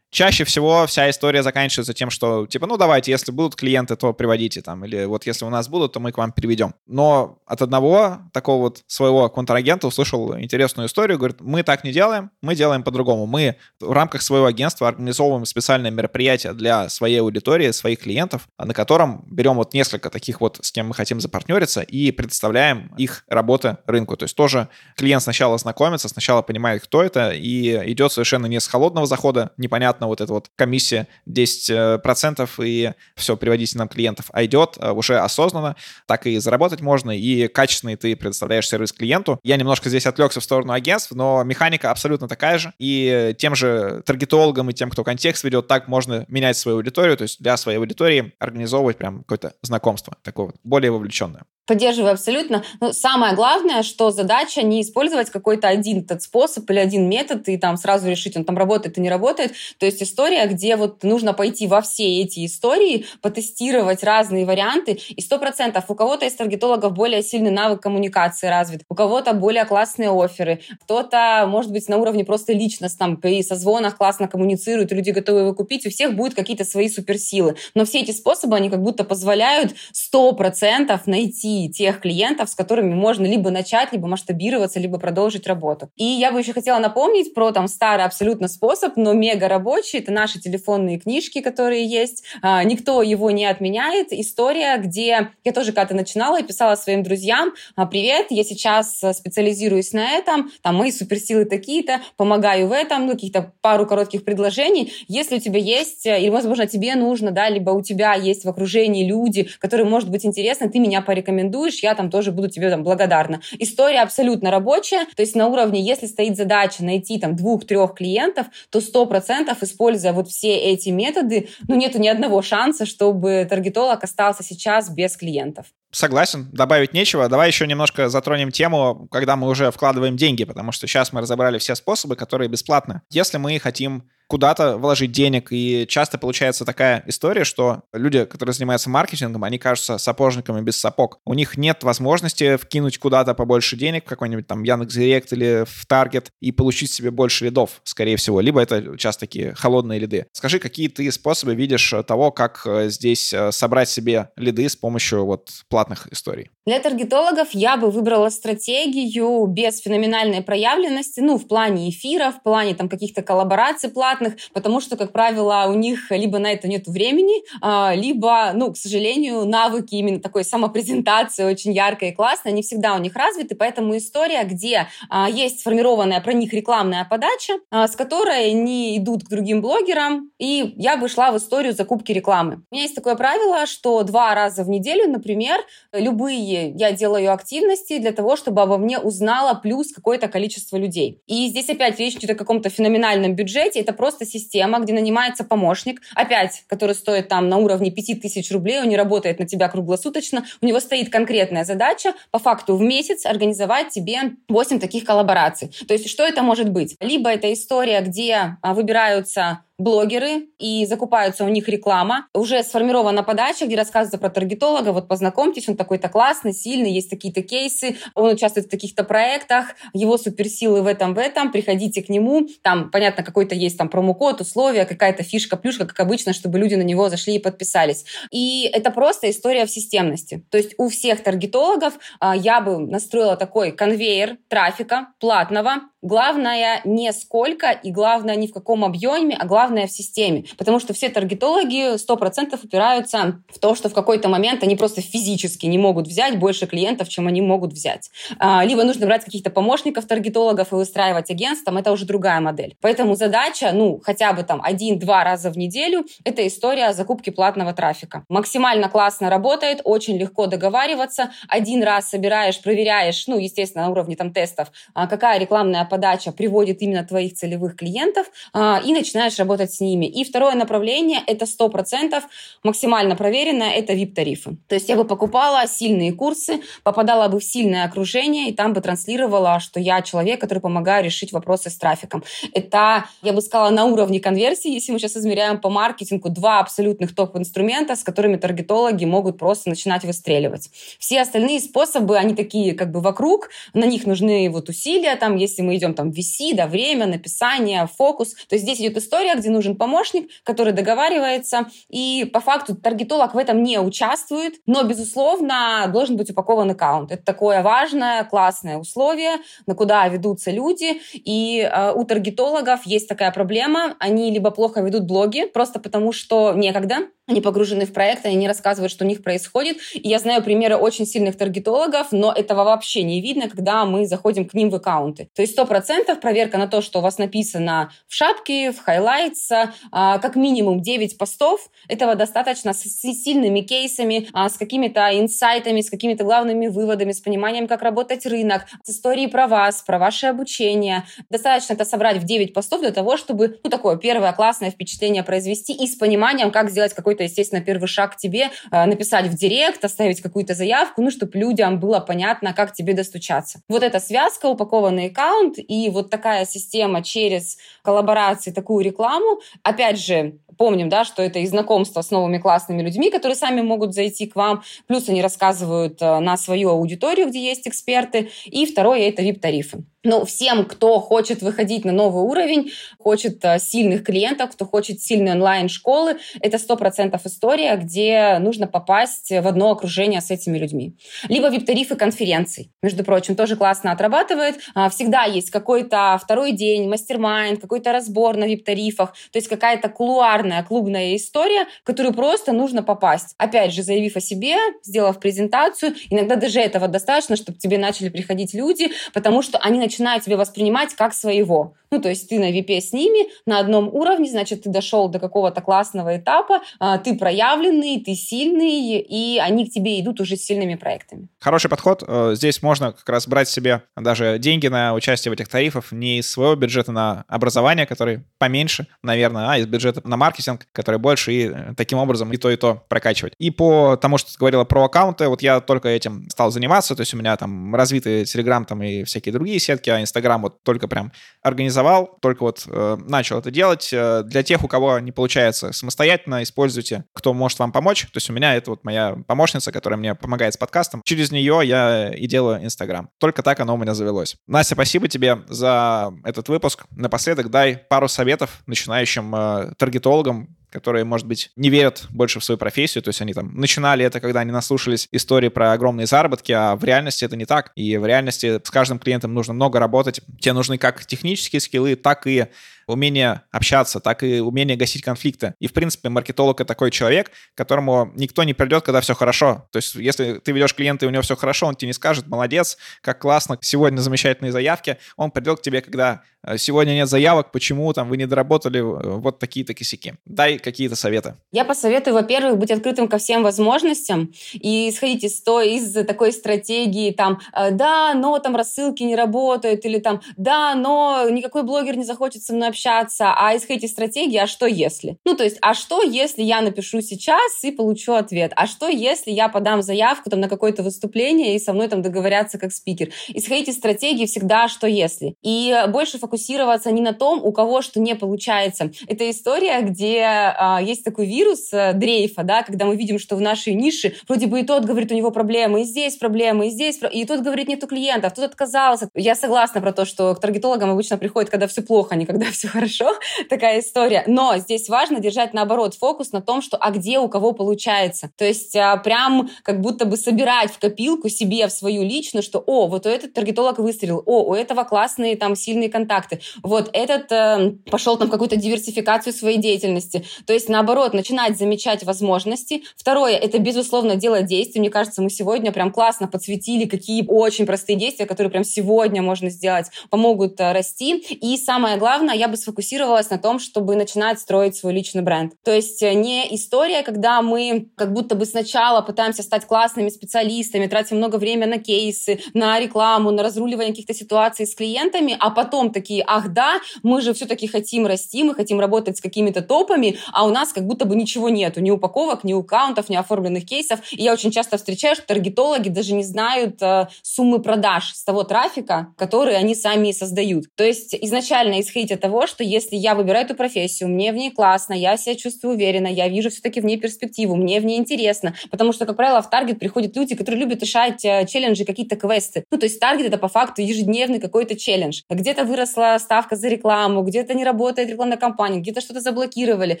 [0.14, 4.62] чаще всего вся история заканчивается тем, что типа, ну давайте, если будут клиенты, то приводите
[4.62, 6.74] там, или вот если у нас будут, то мы к вам переведем.
[6.86, 12.30] Но от одного такого вот своего контрагента услышал интересную историю, говорит, мы так не делаем,
[12.42, 13.26] мы делаем по-другому.
[13.26, 19.24] Мы в рамках своего агентства организовываем специальное мероприятие для своей аудитории, своих клиентов, на котором
[19.28, 24.16] берем вот несколько таких вот, с кем мы хотим запартнериться, и представляем их работы рынку.
[24.16, 28.68] То есть тоже клиент сначала знакомится, сначала понимает, кто это, и идет совершенно не с
[28.68, 34.44] холодного захода, непонятно непонятно вот эта вот комиссия 10% и все, приводите нам клиентов, а
[34.44, 39.38] идет уже осознанно, так и заработать можно, и качественный ты предоставляешь сервис клиенту.
[39.42, 44.02] Я немножко здесь отвлекся в сторону агентств, но механика абсолютно такая же, и тем же
[44.06, 47.78] таргетологам и тем, кто контекст ведет, так можно менять свою аудиторию, то есть для своей
[47.78, 51.42] аудитории организовывать прям какое-то знакомство такое вот, более вовлеченное.
[51.66, 52.62] Поддерживаю абсолютно.
[52.80, 57.56] Но самое главное, что задача не использовать какой-то один этот способ или один метод и
[57.56, 59.54] там сразу решить, он там работает и не работает.
[59.78, 64.98] То есть история, где вот нужно пойти во все эти истории, потестировать разные варианты.
[65.08, 69.64] И сто процентов у кого-то из таргетологов более сильный навык коммуникации развит, у кого-то более
[69.64, 75.40] классные оферы, кто-то, может быть, на уровне просто личностном, при созвонах классно коммуницирует, люди готовы
[75.40, 77.56] его купить, у всех будут какие-то свои суперсилы.
[77.74, 82.94] Но все эти способы, они как будто позволяют сто процентов найти тех клиентов, с которыми
[82.94, 85.90] можно либо начать, либо масштабироваться, либо продолжить работу.
[85.96, 89.98] И я бы еще хотела напомнить про там старый абсолютно способ, но мега рабочий.
[89.98, 92.24] Это наши телефонные книжки, которые есть.
[92.42, 94.12] А, никто его не отменяет.
[94.12, 99.92] История, где я тоже когда-то начинала и писала своим друзьям, «А, привет, я сейчас специализируюсь
[99.92, 104.92] на этом, там мои суперсилы такие-то, помогаю в этом, ну, каких-то пару коротких предложений.
[105.08, 109.06] Если у тебя есть, или, возможно, тебе нужно, да, либо у тебя есть в окружении
[109.06, 112.82] люди, которые, может быть, интересны, ты меня порекомендуешь порекомендуешь, я там тоже буду тебе там
[112.82, 113.40] благодарна.
[113.58, 118.80] История абсолютно рабочая, то есть на уровне, если стоит задача найти там двух-трех клиентов, то
[118.80, 124.42] сто процентов, используя вот все эти методы, ну нету ни одного шанса, чтобы таргетолог остался
[124.42, 125.66] сейчас без клиентов.
[125.90, 127.28] Согласен, добавить нечего.
[127.28, 131.58] Давай еще немножко затронем тему, когда мы уже вкладываем деньги, потому что сейчас мы разобрали
[131.58, 133.02] все способы, которые бесплатны.
[133.10, 135.52] Если мы хотим куда-то вложить денег.
[135.52, 141.20] И часто получается такая история, что люди, которые занимаются маркетингом, они кажутся сапожниками без сапог.
[141.24, 146.32] У них нет возможности вкинуть куда-то побольше денег, в какой-нибудь там Яндекс.Директ или в Таргет
[146.40, 148.40] и получить себе больше лидов, скорее всего.
[148.40, 150.26] Либо это часто такие холодные лиды.
[150.32, 155.26] Скажи, какие ты способы видишь того, как э, здесь э, собрать себе лиды с помощью
[155.26, 156.50] вот платных историй?
[156.66, 162.74] Для таргетологов я бы выбрала стратегию без феноменальной проявленности, ну, в плане эфиров, в плане
[162.74, 167.42] там каких-то коллабораций платных, потому что, как правило, у них либо на это нет времени,
[167.60, 172.94] а, либо, ну, к сожалению, навыки именно такой самопрезентации очень яркой и классной, они всегда
[172.94, 177.96] у них развиты, поэтому история, где а, есть сформированная про них рекламная подача, а, с
[177.96, 182.62] которой они идут к другим блогерам, и я бы шла в историю закупки рекламы.
[182.70, 185.60] У меня есть такое правило, что два раза в неделю, например,
[185.92, 191.20] любые я делаю активности для того, чтобы обо мне узнало плюс какое-то количество людей.
[191.26, 193.80] И здесь опять речь идет о каком-то феноменальном бюджете.
[193.80, 198.88] Это просто система, где нанимается помощник, опять, который стоит там на уровне 5000 рублей, он
[198.88, 203.90] не работает на тебя круглосуточно, у него стоит конкретная задача по факту в месяц организовать
[203.90, 205.70] тебе 8 таких коллабораций.
[205.86, 206.96] То есть что это может быть?
[207.00, 212.28] Либо это история, где а, выбираются блогеры, и закупаются у них реклама.
[212.32, 214.92] Уже сформирована подача, где рассказывается про таргетолога.
[214.92, 220.16] Вот познакомьтесь, он такой-то классный, сильный, есть такие-то кейсы, он участвует в таких-то проектах, его
[220.16, 222.46] суперсилы в этом, в этом, приходите к нему.
[222.62, 226.82] Там, понятно, какой-то есть там промокод, условия, какая-то фишка, плюшка, как обычно, чтобы люди на
[226.82, 228.04] него зашли и подписались.
[228.30, 230.44] И это просто история в системности.
[230.50, 237.10] То есть у всех таргетологов а, я бы настроила такой конвейер трафика платного, Главное не
[237.14, 240.44] сколько и главное не в каком объеме, а главное в системе.
[240.58, 245.64] Потому что все таргетологи 100% упираются в то, что в какой-то момент они просто физически
[245.64, 248.10] не могут взять больше клиентов, чем они могут взять.
[248.38, 252.76] А, либо нужно брать каких-то помощников таргетологов и устраивать агентством, это уже другая модель.
[252.82, 258.26] Поэтому задача, ну, хотя бы там один-два раза в неделю, это история закупки платного трафика.
[258.28, 261.30] Максимально классно работает, очень легко договариваться.
[261.48, 266.82] Один раз собираешь, проверяешь, ну, естественно, на уровне там тестов, а, какая рекламная подача приводит
[266.82, 270.06] именно твоих целевых клиентов, а, и начинаешь работать с ними.
[270.06, 272.22] И второе направление– это 100%
[272.64, 274.56] максимально проверенное, это VIP-тарифы.
[274.66, 278.80] То есть я бы покупала сильные курсы, попадала бы в сильное окружение, и там бы
[278.80, 282.24] транслировала, что я человек, который помогаю решить вопросы с трафиком.
[282.52, 287.14] Это, я бы сказала, на уровне конверсии, если мы сейчас измеряем по маркетингу, два абсолютных
[287.14, 290.70] топ-инструмента, с которыми таргетологи могут просто начинать выстреливать.
[290.98, 295.62] Все остальные способы, они такие как бы вокруг, на них нужны вот усилия, там, если
[295.62, 298.34] мы идем идем там VC, да, время, написание, фокус.
[298.48, 303.38] То есть здесь идет история, где нужен помощник, который договаривается, и по факту таргетолог в
[303.38, 307.12] этом не участвует, но, безусловно, должен быть упакован аккаунт.
[307.12, 313.30] Это такое важное, классное условие, на куда ведутся люди, и э, у таргетологов есть такая
[313.30, 318.36] проблема, они либо плохо ведут блоги, просто потому что некогда, они погружены в проект, они
[318.36, 319.78] не рассказывают, что у них происходит.
[319.94, 324.46] И я знаю примеры очень сильных таргетологов, но этого вообще не видно, когда мы заходим
[324.46, 325.30] к ним в аккаунты.
[325.34, 329.50] То есть сто процентов проверка на то, что у вас написано в шапке, в highlights,
[329.90, 331.70] а, как минимум 9 постов.
[331.88, 337.66] Этого достаточно с сильными кейсами, а, с какими-то инсайтами, с какими-то главными выводами, с пониманием,
[337.66, 341.04] как работать рынок, с историей про вас, про ваше обучение.
[341.30, 345.72] Достаточно это собрать в 9 постов для того, чтобы ну, такое первое классное впечатление произвести
[345.72, 349.84] и с пониманием, как сделать какой-то, естественно, первый шаг к тебе, а, написать в директ,
[349.84, 353.60] оставить какую-то заявку, ну, чтобы людям было понятно, как тебе достучаться.
[353.68, 359.40] Вот эта связка, упакованный аккаунт и вот такая система через коллаборации, такую рекламу.
[359.62, 363.94] Опять же, помним, да, что это и знакомство с новыми классными людьми, которые сами могут
[363.94, 369.08] зайти к вам, плюс они рассказывают э, на свою аудиторию, где есть эксперты, и второе—
[369.08, 369.84] это VIP-тарифы.
[370.06, 375.32] Ну, всем, кто хочет выходить на новый уровень, хочет э, сильных клиентов, кто хочет сильные
[375.32, 380.94] онлайн-школы, это сто процентов история, где нужно попасть в одно окружение с этими людьми.
[381.30, 384.56] Либо вип-тарифы конференций, между прочим, тоже классно отрабатывает.
[384.74, 390.62] А, всегда есть какой-то второй день, мастер-майнд, какой-то разбор на вип-тарифах, то есть какая-то кулуарная
[390.64, 393.34] клубная история, которую просто нужно попасть.
[393.38, 398.52] Опять же, заявив о себе, сделав презентацию, иногда даже этого достаточно, чтобы тебе начали приходить
[398.52, 401.74] люди, потому что они начинают начинают тебя воспринимать как своего.
[401.94, 405.20] Ну, то есть ты на VP с ними на одном уровне, значит, ты дошел до
[405.20, 410.44] какого-то классного этапа, а, ты проявленный, ты сильный, и они к тебе идут уже с
[410.44, 411.28] сильными проектами.
[411.38, 412.02] Хороший подход.
[412.04, 416.18] Э, здесь можно как раз брать себе даже деньги на участие в этих тарифах не
[416.18, 421.32] из своего бюджета на образование, который поменьше, наверное, а из бюджета на маркетинг, который больше,
[421.32, 423.34] и э, таким образом и то, и то прокачивать.
[423.38, 427.02] И по тому, что ты говорила про аккаунты, вот я только этим стал заниматься, то
[427.02, 430.88] есть у меня там развиты Telegram там и всякие другие сетки, а Инстаграм вот только
[430.88, 431.83] прям организовал,
[432.20, 433.90] только вот э, начал это делать.
[433.92, 438.02] Э, для тех, у кого не получается самостоятельно, используйте, кто может вам помочь.
[438.02, 441.02] То есть у меня это вот моя помощница, которая мне помогает с подкастом.
[441.04, 443.10] Через нее я и делаю Инстаграм.
[443.18, 444.36] Только так оно у меня завелось.
[444.46, 446.84] Настя, спасибо тебе за этот выпуск.
[446.90, 452.58] Напоследок дай пару советов начинающим э, таргетологам, которые, может быть, не верят больше в свою
[452.58, 456.74] профессию, то есть они там начинали это, когда они наслушались истории про огромные заработки, а
[456.74, 460.20] в реальности это не так, и в реальности с каждым клиентом нужно много работать.
[460.40, 462.48] Тебе нужны как технические скиллы, так и
[462.86, 465.54] умение общаться, так и умение гасить конфликты.
[465.60, 469.68] И, в принципе, маркетолог— это такой человек, которому никто не придет, когда все хорошо.
[469.70, 472.26] То есть, если ты ведешь клиента, и у него все хорошо, он тебе не скажет,
[472.26, 474.98] молодец, как классно, сегодня замечательные заявки.
[475.16, 479.16] Он придет к тебе, когда э, сегодня нет заявок, почему там вы не доработали э,
[479.18, 480.14] вот такие-то косяки.
[480.24, 481.36] Дай какие-то советы.
[481.52, 487.12] Я посоветую, во-первых, быть открытым ко всем возможностям и исходить из, той, из такой стратегии,
[487.12, 492.04] там, э, да, но там рассылки не работают, или там, да, но никакой блогер не
[492.04, 495.16] захочет со мной общаться, а исходить из стратегии, а что если?
[495.24, 498.52] Ну, то есть, а что если я напишу сейчас и получу ответ?
[498.56, 502.58] А что если я подам заявку там на какое-то выступление и со мной там договорятся
[502.58, 503.10] как спикер?
[503.28, 505.36] Исходить из стратегии всегда, что если?
[505.42, 508.90] И больше фокусироваться не на том, у кого что не получается.
[509.06, 513.40] Это история, где а, есть такой вирус а, дрейфа, да, когда мы видим, что в
[513.40, 516.98] нашей нише вроде бы и тот говорит, у него проблемы, и здесь проблемы, и здесь,
[517.12, 519.08] и тот говорит, нету клиентов, тот отказался.
[519.14, 522.46] Я согласна про то, что к таргетологам обычно приходит, когда все плохо, а не когда
[522.50, 523.12] все все хорошо,
[523.48, 524.24] такая история.
[524.26, 528.30] Но здесь важно держать, наоборот, фокус на том, что а где у кого получается.
[528.36, 532.62] То есть а, прям как будто бы собирать в копилку себе, в свою личную, что,
[532.66, 537.30] о, вот у этот таргетолог выстрелил, о, у этого классные там сильные контакты, вот этот
[537.32, 540.24] э, пошел там какую-то диверсификацию своей деятельности.
[540.46, 542.84] То есть, наоборот, начинать замечать возможности.
[542.96, 544.80] Второе, это, безусловно, делать действия.
[544.80, 549.50] Мне кажется, мы сегодня прям классно подсветили, какие очень простые действия, которые прям сегодня можно
[549.50, 551.16] сделать, помогут э, расти.
[551.16, 555.54] И самое главное, я бы бы сфокусировалась на том, чтобы начинать строить свой личный бренд.
[555.64, 560.86] То есть э, не история, когда мы как будто бы сначала пытаемся стать классными специалистами,
[560.86, 565.90] тратим много времени на кейсы, на рекламу, на разруливание каких-то ситуаций с клиентами, а потом
[565.90, 570.46] такие, ах да, мы же все-таки хотим расти, мы хотим работать с какими-то топами, а
[570.46, 574.00] у нас как будто бы ничего нету, ни упаковок, ни аккаунтов, ни оформленных кейсов.
[574.12, 578.44] И я очень часто встречаю, что таргетологи даже не знают э, суммы продаж с того
[578.44, 580.66] трафика, который они сами создают.
[580.76, 584.50] То есть изначально исходить от того, что если я выбираю эту профессию, мне в ней
[584.50, 588.54] классно, я себя чувствую уверенно, я вижу все-таки в ней перспективу, мне в ней интересно.
[588.70, 592.64] Потому что, как правило, в таргет приходят люди, которые любят решать э, челленджи, какие-то квесты.
[592.70, 595.22] Ну, то есть таргет— это по факту ежедневный какой-то челлендж.
[595.28, 600.00] Где-то выросла ставка за рекламу, где-то не работает рекламная кампания, где-то что-то заблокировали.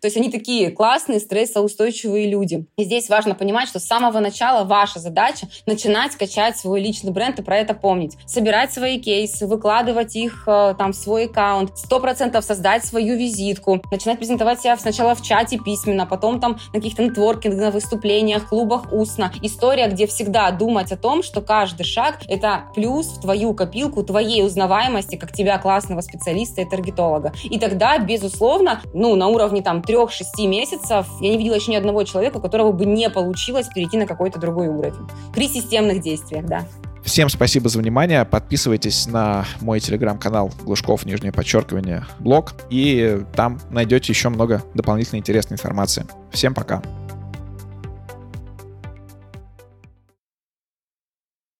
[0.00, 2.66] То есть они такие классные, стрессоустойчивые люди.
[2.76, 7.38] И здесь важно понимать, что с самого начала ваша задача— начинать качать свой личный бренд
[7.38, 8.16] и про это помнить.
[8.26, 11.70] Собирать свои кейсы, выкладывать их э, там в свой аккаунт.
[11.70, 16.80] 100% 100% создать свою визитку, начинать презентовать себя сначала в чате письменно, потом там на
[16.80, 19.32] каких-то нетворкинг, на выступлениях, клубах устно.
[19.42, 24.44] История, где всегда думать о том, что каждый шаг— это плюс в твою копилку, твоей
[24.44, 27.32] узнаваемости, как тебя классного специалиста и таргетолога.
[27.44, 32.04] И тогда, безусловно, ну, на уровне там 3-6 месяцев я не видела еще ни одного
[32.04, 35.08] человека, у которого бы не получилось перейти на какой-то другой уровень.
[35.34, 36.66] При системных действиях, да.
[37.04, 38.24] Всем спасибо за внимание.
[38.24, 42.54] Подписывайтесь на мой телеграм-канал Глушков, нижнее подчеркивание, блог.
[42.70, 46.06] И там найдете еще много дополнительной интересной информации.
[46.30, 46.82] Всем пока.